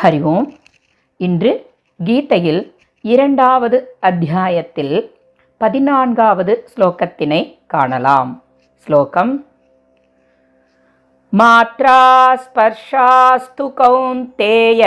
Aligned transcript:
ஹரி 0.00 0.20
ஓம் 0.32 0.48
இன்று 1.20 1.52
கீதையில் 2.00 2.62
இரண்டாவது 3.04 3.96
அத்தியாயத்தில் 4.00 4.96
பதினான்காவது 5.60 6.56
ஸ்லோகத்தினை 6.72 7.58
காணலாம் 7.66 8.42
ஸ்லோகம் 8.86 9.34
மாத்ரா 11.32 12.00
ஸ்பர்ஷாஸ்து 12.44 13.66
கௌந்தேய 13.78 14.82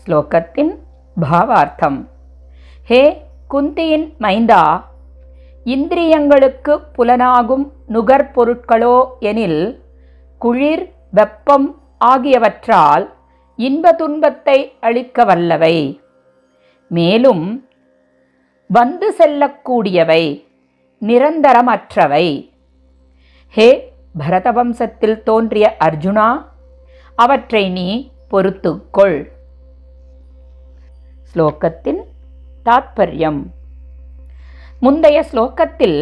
ஸ்லோகத்தின் 0.02 0.72
பாவார்த்தம். 1.16 1.98
ஹே 2.90 3.02
குந்தியின் 3.54 4.06
மைந்தா 4.24 4.62
இந்திரியங்களுக்கு 5.66 6.74
புலனாகும் 6.96 7.66
நுகர்பொருட்களோ 7.94 8.96
எனில் 9.30 9.62
குளிர் 10.40 10.86
வெப்பம் 11.10 11.68
ஆகியவற்றால் 12.12 13.04
இன்ப 13.58 13.92
துன்பத்தை 13.92 14.58
அளிக்க 14.80 15.24
வல்லவை. 15.24 15.76
மேலும் 16.90 17.44
வந்து 18.76 19.06
செல்லக்கூடியவை 19.18 20.22
நிரந்தரமற்றவை. 21.02 22.26
ஹே 23.54 23.68
பரதவம்சத்தில் 24.20 25.16
தோன்றிய 25.28 25.66
அர்ஜுனா 25.86 26.26
அவற்றை 27.18 27.64
நீ 27.76 27.88
பொறுத்துக்கொள். 28.30 29.18
ஸ்லோகத்தின் 31.30 32.00
தாத்பரியம். 32.66 33.40
முந்தைய 34.84 35.18
ஸ்லோகத்தில் 35.30 36.00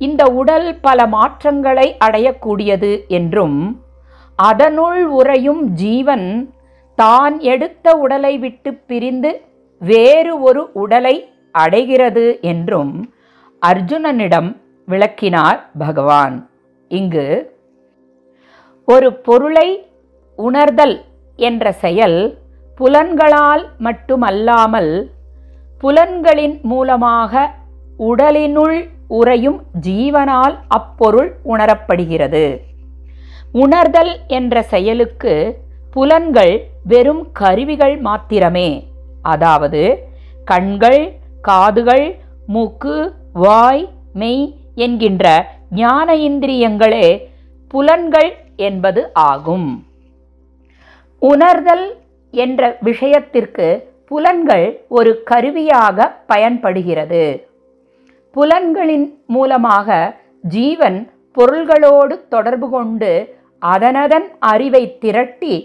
இந்த 0.00 0.22
உடல் 0.40 0.68
பல 0.86 1.00
மாற்றங்களை 1.16 1.88
அடையக்கூடியது 2.06 2.92
என்றும் 3.18 3.60
அதனுள் 4.38 5.02
உறையும் 5.18 5.62
ஜீவன் 5.82 6.28
தான் 6.98 7.36
எடுத்த 7.52 7.86
உடலை 8.04 8.34
விட்டு 8.44 8.70
பிரிந்து 8.88 9.30
வேறு 9.80 10.32
ஒரு 10.48 10.62
உடலை 10.82 11.16
அடைகிறது 11.62 12.26
என்றும் 12.52 12.92
அர்ஜுனனிடம் 13.62 14.50
விளக்கினார் 14.88 15.60
பகவான். 15.78 16.36
இங்கு 16.90 17.26
ஒரு 18.88 19.08
பொருளை 19.26 19.68
உணர்தல் 20.38 20.96
என்ற 21.38 21.72
செயல் 21.84 22.18
புலன்களால் 22.80 23.64
மட்டுமல்லாமல் 23.78 24.92
புலன்களின் 25.80 26.56
மூலமாக 26.70 27.42
உடலினுள் 28.08 28.78
உறையும் 29.18 29.58
ஜீவனால் 29.86 30.54
அப்பொருள் 30.68 31.30
உணரப்படுகிறது. 31.52 32.46
உணர்தல் 33.62 34.12
என்ற 34.38 34.62
செயலுக்கு 34.72 35.34
புலன்கள் 35.90 36.54
வெறும் 36.92 37.24
கருவிகள் 37.40 37.96
மாத்திரமே. 38.06 38.70
அதாவது 39.32 39.82
கண்கள் 40.44 41.02
காதுகள் 41.48 42.06
மூக்கு 42.46 42.96
வாய் 43.44 43.84
மெய் 44.20 44.44
என்கின்ற 44.84 45.24
ஞான 45.80 46.08
இந்திரியங்களே 46.28 47.08
புலன்கள் 47.70 48.30
என்பது 48.68 49.00
ஆகும். 49.30 49.68
உணர்தல் 51.22 51.86
என்ற 52.34 52.60
விஷயத்திற்கு 52.88 53.66
புலன்கள் 54.10 54.66
ஒரு 54.88 55.12
கருவியாக 55.30 56.06
பயன்படுகிறது. 56.32 57.24
புலன்களின் 58.36 59.06
மூலமாக 59.26 59.88
ஜீவன் 60.54 60.98
பொருள்களோடு 61.36 62.14
தொடர்பு 62.28 62.66
கொண்டு 62.74 63.12
அதனதன் 63.62 64.26
அறிவை 64.52 64.84
திரட்டி 65.02 65.56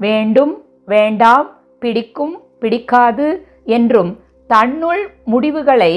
வேண்டும் 0.00 0.54
வேண்டாம் 0.92 1.48
பிடிக்கும் 1.82 2.34
பிடிக்காது 2.60 3.28
என்றும் 3.76 4.10
தன்னுள் 4.52 5.02
முடிவுகளை 5.24 5.94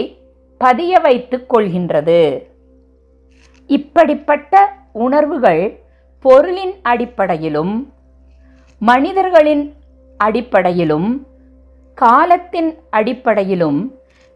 பதிய 0.62 1.00
வைத்துக் 1.00 1.50
கொள்கின்றது. 1.54 2.22
இப்படிப்பட்ட 3.70 4.54
உணர்வுகள் 5.06 5.64
பொருளின் 6.26 6.74
அடிப்படையிலும் 6.82 7.74
மனிதர்களின் 8.82 9.64
அடிப்படையிலும் 10.20 11.10
காலத்தின் 11.98 12.70
அடிப்படையிலும் 12.90 13.80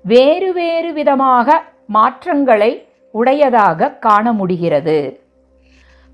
வேறு 0.05 0.53
வேறு 0.53 0.93
விதமாக 0.93 1.57
மாற்றங்களை 1.87 2.71
உடையதாக 3.13 3.89
காண 4.05 4.33
முடிகிறது. 4.33 4.97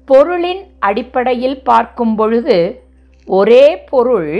பொருளின் 0.06 0.64
அடிப்படையில் 0.80 1.60
பார்க்கும் 1.64 2.16
பொழுது 2.16 2.58
ஒரே 3.28 3.66
பொருள் 3.90 4.34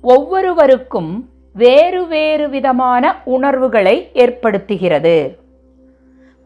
ஒவ்வொருவருக்கும் 0.00 1.12
வேறு 1.60 2.00
வேறு 2.06 2.46
விதமான 2.48 3.02
உணர்வுகளை 3.24 3.96
ஏற்படுத்துகிறது. 4.14 5.16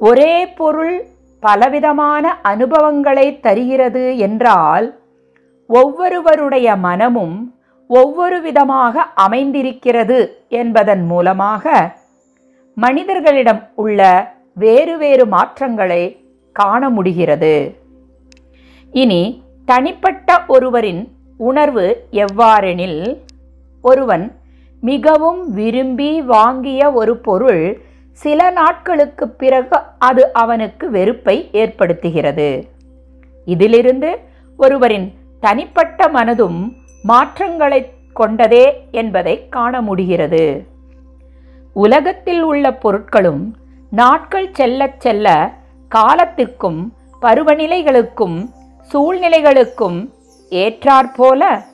ஒரே 0.01 0.35
பொருள் 0.49 0.97
பலவிதமான 1.43 2.25
அனுபவங்களை 2.43 3.27
தருகிறது 3.41 4.05
என்றால் 4.17 4.87
ஒவ்வொருவருடைய 5.71 6.77
மனமும் 6.87 7.37
ஒவ்வொரு 7.91 8.41
விதமாக 8.41 9.05
அமைந்திருக்கிறது 9.15 10.19
என்பதன் 10.49 11.05
மூலமாக 11.07 11.75
மனிதர்களிடம் 12.77 13.63
உள்ள 13.75 14.01
வேறு 14.55 14.99
வேறு 14.99 15.27
மாற்றங்களை 15.27 16.03
காண 16.57 16.91
முடிகிறது. 16.91 17.55
இனி 18.93 19.23
தனிப்பட்ட 19.65 20.29
ஒருவரின் 20.47 21.03
உணர்வு 21.37 21.87
எவ்வாறெனில் 22.13 23.01
ஒருவன் 23.85 24.25
மிகவும் 24.81 25.53
விரும்பி 25.53 26.23
வாங்கிய 26.23 26.93
ஒரு 26.93 27.17
பொருள் 27.17 27.81
சில 28.13 28.51
நாட்களுக்கு 28.51 29.29
பிறகு 29.29 29.79
அது 29.99 30.33
அவனுக்கு 30.33 30.91
வெறுப்பை 30.91 31.49
ஏற்படுத்துகிறது. 31.53 32.63
இதிலிருந்து 33.45 34.19
ஒருவரின் 34.57 35.13
தனிப்பட்ட 35.41 36.09
மனதும் 36.09 36.73
மாற்றங்களை 37.03 37.93
கொண்டதே 38.13 38.87
என்பதை 38.91 39.49
காண 39.49 39.83
முடிகிறது. 39.83 40.65
உலகத்தில் 41.73 42.43
உள்ள 42.43 42.71
பொருட்களும் 42.71 43.43
நாட்கள் 43.91 44.53
செல்லச் 44.53 45.01
செல்ல 45.01 45.53
காலத்திற்கும் 45.89 46.81
பருவநிலைகளுக்கும் 47.23 48.39
சூழ்நிலைகளுக்கும் 48.93 49.99
ஏற்றாற்போல 50.51 51.65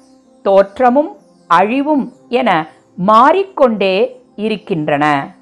தோற்றமும் 0.43 1.17
அழிவும் 1.47 2.13
என 2.29 2.67
மாறிக்கொண்டே 2.97 4.21
இருக்கின்றன. 4.37 5.35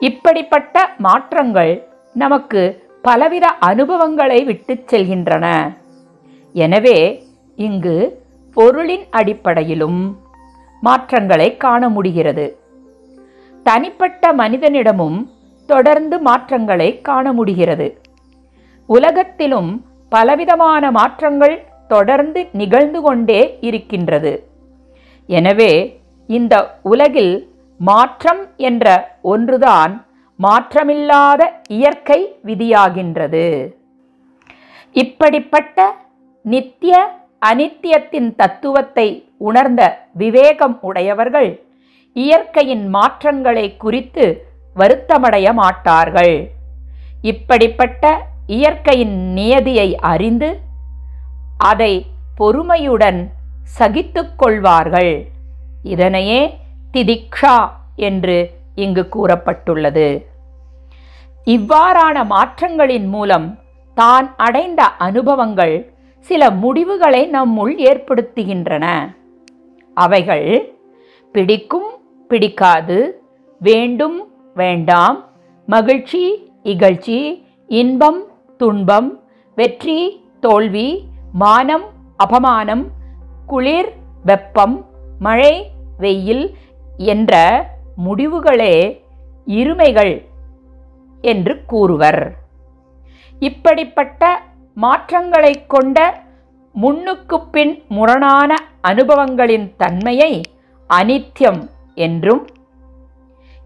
இப்படிப்பட்ட 0.00 0.94
மாற்றங்கள் 0.98 1.86
நமக்கு 2.12 2.88
பலவித 3.02 3.46
அனுபவங்களை 3.46 4.44
விட்டுச் 4.44 4.94
செல்கின்றன. 4.94 5.76
எனவே 6.52 7.24
இங்கு 7.56 8.22
பொருளின் 8.52 9.04
அடிப்படையிலும் 9.10 10.18
மாற்றங்களை 10.80 11.56
காண 11.56 11.88
முடிகிறது. 11.88 12.58
தனிப்பட்ட 13.62 14.32
மனிதனிடமும் 14.32 15.30
தொடர்ந்து 15.66 16.18
மாற்றங்களை 16.18 17.00
காண 17.00 17.32
முடிகிறது. 17.32 18.00
உலகத்திலும் 18.86 19.84
பலவிதமான 20.08 20.90
மாற்றங்கள் 20.90 21.66
தொடர்ந்து 21.88 22.48
நிகழ்ந்து 22.52 23.00
கொண்டே 23.00 23.58
இருக்கின்றது. 23.60 24.48
எனவே 25.26 25.99
இந்த 26.36 26.54
உலகில் 26.92 27.34
மாற்றம் 27.80 28.42
என்ற 28.68 28.86
ஒன்றுதான் 29.32 29.92
மாற்றமில்லாத 30.38 31.42
இயற்கை 31.78 32.20
விதியாகின்றது. 32.48 33.46
இப்படிப்பட்ட 35.02 35.78
நித்திய 36.44 36.94
அனித்தியத்தின் 37.50 38.28
தத்துவத்தை 38.40 39.08
உணர்ந்த 39.48 39.82
விவேகம் 40.22 40.76
உடையவர்கள் 40.88 41.50
இயற்கையின் 42.16 42.86
மாற்றங்களை 42.96 43.66
குறித்து 43.84 44.24
வருத்தமடைய 44.76 45.48
மாட்டார்கள். 45.60 46.34
இப்படிப்பட்ட 47.32 48.04
இயற்கையின் 48.58 49.16
நியதியை 49.38 49.88
அறிந்து 50.12 50.50
அதை 51.70 51.92
பொறுமையுடன் 52.40 53.20
சகித்துக்கொள்வார்கள் 53.78 55.12
இதனையே 55.82 56.58
திதிக்ஷா 56.92 57.70
என்று 57.96 58.50
இங்கு 58.74 59.08
கூறப்பட்டுள்ளது. 59.12 60.24
இவ்வாறான 61.46 62.24
மாற்றங்களின் 62.24 63.08
மூலம் 63.08 63.58
தான் 63.94 64.34
அடைந்த 64.36 64.84
அனுபவங்கள் 64.84 65.92
சில 66.18 66.50
முடிவுகளை 66.50 67.30
நம்முள் 67.32 67.72
ஏற்படுத்துகின்றன. 67.90 69.14
அவைகள் 69.94 70.72
பிடிக்கும் 71.32 71.90
பிடிக்காது 72.28 73.22
வேண்டும் 73.58 74.28
வேண்டாம் 74.54 75.24
மகிழ்ச்சி 75.66 76.50
இகழ்ச்சி 76.62 77.44
இன்பம் 77.66 78.20
துன்பம் 78.56 79.20
வெற்றி 79.54 80.22
தோல்வி 80.40 81.08
மானம் 81.32 81.84
அபமானம் 82.16 82.84
குளிர் 83.46 83.92
வெப்பம் 84.24 84.84
மழை 85.18 85.69
வெயில் 86.00 86.56
என்ற 86.96 87.34
முடிவுகளே 88.06 89.02
இருமைகள் 89.46 90.26
என்று 91.20 91.64
கூறுவர். 91.66 92.34
இப்படிப்பட்ட 93.40 94.42
மாற்றங்களைக் 94.80 95.66
கொண்ட 95.66 96.22
முன்னுக்கு 96.72 97.40
பின் 97.40 97.82
முரணான 97.88 98.56
அனுபவங்களின் 98.88 99.72
தன்மையை 99.76 100.40
அனித்யம் 100.90 101.68
என்றும் 101.94 102.46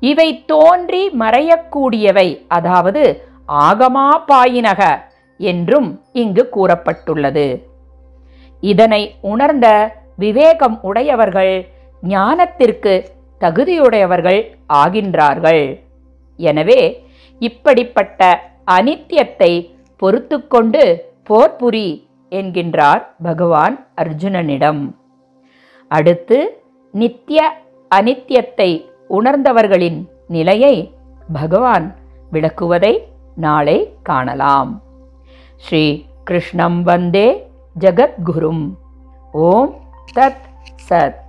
இவை 0.00 0.44
தோன்றி 0.44 1.10
மறையக்கூடியவை 1.10 2.44
அதாவது 2.48 3.28
ஆகமா 3.48 4.10
பாயினக 4.28 5.00
என்றும் 5.38 6.02
இங்கு 6.12 6.48
கூறப்பட்டுள்ளது. 6.56 7.62
இதனை 8.60 9.14
உணர்ந்த 9.20 9.68
விவேகம் 10.16 10.82
உடையவர்கள் 10.82 11.73
ஞானத்திற்கு 12.12 12.94
தகுதியுடையவர்கள் 13.40 14.40
ஆகின்றார்கள். 14.82 15.64
எனவே 16.38 16.80
இப்படிப்பட்ட 17.38 18.20
அனித்தியத்தை 18.70 19.52
பொறுத்துக்கொண்டு 20.02 20.82
போர் 21.28 21.56
புரி 21.60 21.88
என்கின்றார் 22.32 23.02
பகவான் 23.22 23.76
அர்ஜுனனிடம். 24.02 24.82
அடுத்து 25.90 26.38
நித்திய 26.94 27.40
அனித்தியத்தை 27.90 28.70
உணர்ந்தவர்களின் 29.08 30.00
நிலையை 30.28 30.76
பகவான் 31.32 31.86
விளக்குவதை 32.32 32.94
நாளை 33.44 33.78
காணலாம். 34.02 34.72
ஸ்ரீ 35.56 35.84
கிருஷ்ணம் 36.24 36.78
வந்தே 36.82 37.28
ஜகத்குரும். 37.80 38.64
ஓம் 39.32 39.74
தத் 40.14 40.46
சத். 40.88 41.23